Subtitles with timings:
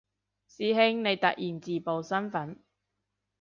[0.49, 2.59] 師兄你突然自爆身份